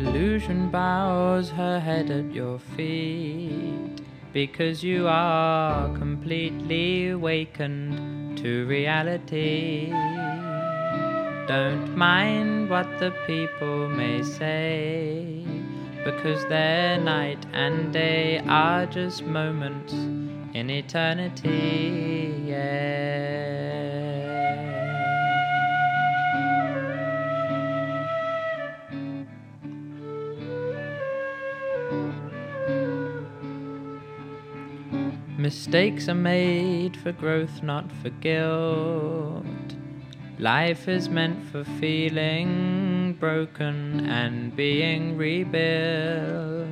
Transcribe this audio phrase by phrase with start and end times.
[0.00, 4.00] Illusion bows her head at your feet
[4.32, 9.90] because you are completely awakened to reality.
[11.46, 15.44] Don't mind what the people may say
[16.02, 19.92] because their night and day are just moments
[20.54, 22.42] in eternity.
[22.46, 23.39] Yeah.
[35.40, 39.46] Mistakes are made for growth, not for guilt.
[40.38, 46.68] Life is meant for feeling broken and being rebuilt.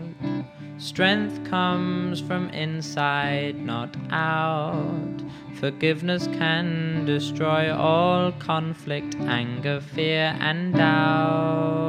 [0.76, 5.22] Strength comes from inside, not out.
[5.54, 11.88] Forgiveness can destroy all conflict, anger, fear, and doubt.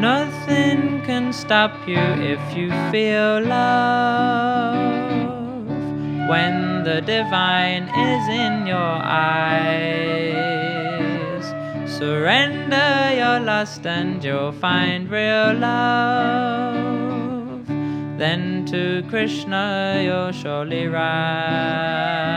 [0.00, 0.61] Nothing
[1.32, 4.76] stop you if you feel love.
[6.28, 10.12] When the divine is in your eyes,
[11.90, 16.92] surrender your lust and you'll find real love.
[18.18, 22.32] Then to Krishna you'll surely rise.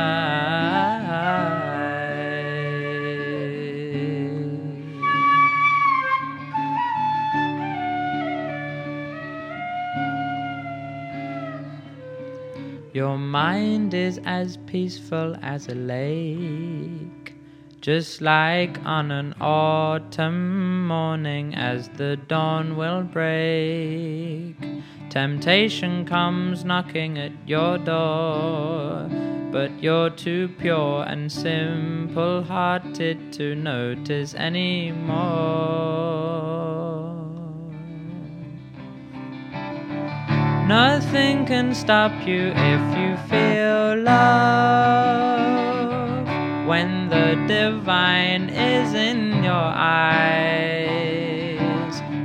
[12.95, 17.35] Your mind is as peaceful as a lake,
[17.81, 24.55] just like on an autumn morning as the dawn will break.
[25.09, 29.09] Temptation comes knocking at your door,
[29.51, 35.15] but you're too pure and simple hearted to notice anymore.
[40.67, 45.05] Nothing can stop you if you feel love.
[46.65, 51.21] When the divine is in your eyes,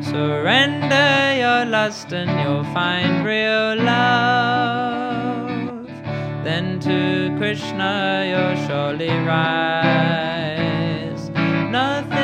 [0.01, 5.61] surrender your lust and you'll find real love.
[6.43, 10.49] Then to Krishna you'll surely rise.
[11.69, 12.17] Nothing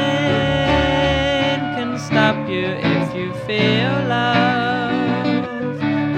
[1.76, 4.75] can stop you if you feel love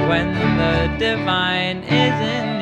[0.08, 2.57] when the divine is in